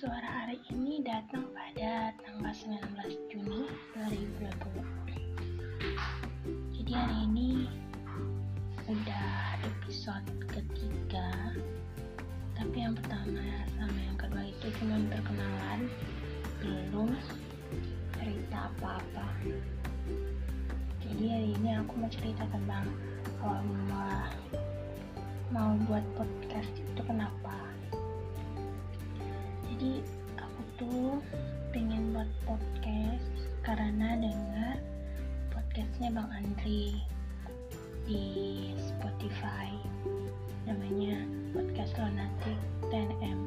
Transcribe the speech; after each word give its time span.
Suara 0.00 0.24
hari 0.48 0.56
ini 0.72 1.04
datang 1.04 1.44
pada 1.52 2.16
tanggal 2.24 2.56
19 2.56 3.20
Juni 3.28 3.68
2020. 3.92 4.48
Jadi 6.72 6.92
hari 6.96 7.16
ini 7.28 7.68
udah 8.88 9.60
episode 9.60 10.24
ketiga. 10.48 11.52
Tapi 12.56 12.80
yang 12.80 12.96
pertama 12.96 13.44
sama 13.76 13.98
yang 14.00 14.16
kedua 14.16 14.40
itu 14.48 14.72
cuma 14.80 14.96
perkenalan, 15.12 15.84
belum 16.64 17.12
cerita 18.16 18.72
apa-apa. 18.72 19.28
Jadi 21.04 21.24
hari 21.28 21.52
ini 21.60 21.76
aku 21.76 21.92
mau 22.00 22.08
cerita 22.08 22.48
tentang 22.48 22.88
kalau 23.36 23.60
mau 25.52 25.76
buat 25.84 26.08
podcast 26.16 26.72
itu 26.88 27.04
kenapa 27.04 27.69
jadi 29.80 30.04
aku 30.36 30.62
tuh 30.76 31.16
pengen 31.72 32.12
buat 32.12 32.28
podcast 32.44 33.32
karena 33.64 34.12
dengar 34.20 34.76
podcastnya 35.48 36.12
Bang 36.12 36.28
Andri 36.36 37.00
di 38.04 38.28
Spotify. 38.76 39.72
Namanya 40.68 41.24
podcast 41.56 41.96
Lunatic 41.96 42.60
10M 42.92 43.40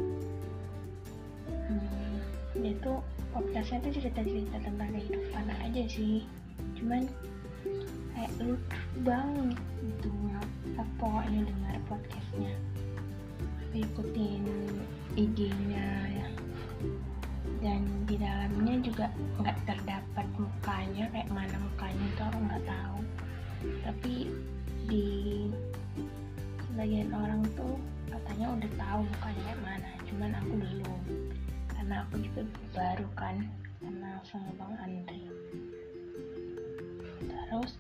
hmm, 1.70 2.18
dia 2.66 2.74
tuh 2.82 2.98
podcastnya 3.30 3.86
tuh 3.86 4.02
cerita-cerita 4.02 4.58
tentang 4.58 4.90
kehidupan 4.90 5.54
aja 5.54 5.86
sih. 5.86 6.26
Cuman 6.82 7.06
kayak 8.18 8.34
lucu 8.42 8.82
banget 9.06 9.62
gitu 9.86 10.10
apa 10.82 10.82
pokoknya 10.98 11.46
dengar 11.46 11.78
podcastnya. 11.86 12.58
Ikutin 13.78 14.50
IG-nya. 15.14 15.78
ya 15.78 16.03
di 18.14 18.22
dalamnya 18.22 18.78
juga 18.86 19.10
nggak 19.42 19.58
terdapat 19.66 20.28
mukanya 20.38 21.10
kayak 21.10 21.34
mana 21.34 21.58
mukanya 21.58 22.06
itu 22.06 22.22
aku 22.22 22.40
nggak 22.46 22.66
tahu. 22.70 23.00
Tapi 23.82 24.14
di 24.86 25.08
sebagian 26.62 27.10
orang 27.10 27.42
tuh 27.58 27.74
katanya 28.14 28.54
udah 28.54 28.72
tahu 28.78 29.00
mukanya 29.02 29.42
kayak 29.50 29.62
mana 29.66 29.90
cuman 30.06 30.32
aku 30.38 30.54
belum. 30.62 31.02
Karena 31.74 31.96
aku 32.06 32.16
juga 32.22 32.42
baru 32.78 33.08
kan 33.18 33.36
kenal 33.82 34.18
sama 34.30 34.50
bang 34.62 34.74
Andri 34.78 35.22
terus 37.26 37.74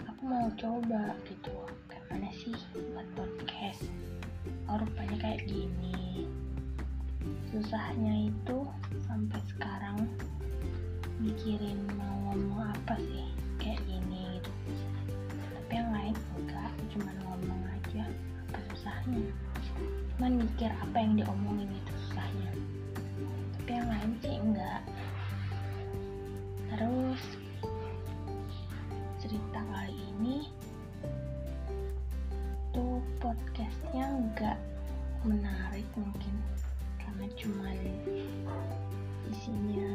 aku 0.00 0.22
mau 0.24 0.48
coba 0.56 1.12
gitu 1.28 1.52
kayak 1.92 2.04
mana 2.08 2.28
sih 2.32 2.56
buat 2.96 3.08
podcast? 3.12 3.84
Oh 4.64 4.80
rupanya 4.80 5.16
kayak 5.20 5.44
gini 5.44 6.01
susahnya 7.52 8.32
itu 8.32 8.64
sampai 9.04 9.36
sekarang 9.52 10.08
mikirin 11.20 11.84
mau 12.00 12.32
ngomong 12.32 12.64
apa 12.64 12.96
sih 12.96 13.28
kayak 13.60 13.76
gini 13.84 14.40
gitu. 14.40 14.50
Tapi 15.36 15.72
yang 15.76 15.92
lain 15.92 16.16
enggak 16.40 16.72
cuma 16.96 17.12
ngomong 17.28 17.60
aja 17.68 18.08
apa 18.48 18.58
susahnya. 18.72 19.28
Cuman 20.16 20.40
mikir 20.40 20.72
apa 20.72 20.96
yang 20.96 21.12
diomongin 21.20 21.68
itu 21.68 21.92
susahnya. 22.08 22.50
Tapi 23.60 23.70
yang 23.76 23.88
lain 23.92 24.10
sih 24.24 24.34
enggak. 24.40 24.82
Terus 26.72 27.22
cerita 29.20 29.60
kali 29.60 29.96
ini 30.16 30.48
tuh 32.72 33.04
podcastnya 33.20 34.08
enggak 34.08 34.56
menarik 35.20 35.84
mungkin 36.00 36.32
karena 37.02 37.26
cuman 37.38 37.78
isinya 39.30 39.90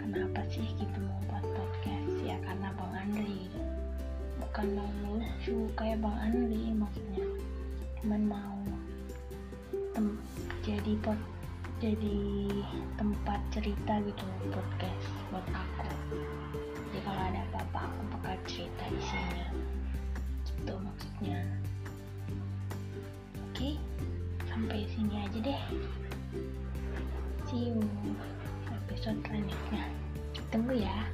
kenapa 0.00 0.40
sih 0.48 0.64
gitu 0.80 0.98
mau 1.04 1.20
buat 1.28 1.44
podcast? 1.44 2.12
Ya 2.24 2.36
karena 2.44 2.68
Bang 2.76 2.94
Andri. 2.96 3.48
Bukan 4.40 4.66
mau 4.76 4.90
lucu 5.16 5.68
kayak 5.76 6.00
Bang 6.00 6.16
Andri 6.18 6.72
maksudnya. 6.72 7.26
Cuman 8.00 8.22
mau 8.26 8.58
tem 9.92 10.06
jadi 10.64 10.92
pot 11.04 11.18
jadi 11.82 12.20
tempat 12.96 13.40
cerita 13.52 13.98
gitu 14.06 14.26
podcast 14.50 15.06
buat 15.28 15.46
aku. 15.50 15.90
Jadi 16.92 16.98
kalau 17.04 17.22
ada 17.28 17.40
apa-apa 17.52 17.80
aku 17.88 18.00
bakal 18.16 18.34
cerita 18.46 18.84
di 18.92 19.02
sini 19.02 19.61
deh. 25.42 25.60
See 27.50 27.74
you. 27.74 27.82
Episode 28.70 29.18
selanjutnya. 29.26 29.82
Tunggu 30.54 30.78
ya 30.78 31.10